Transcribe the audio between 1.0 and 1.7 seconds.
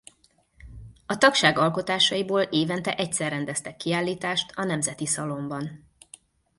A tagság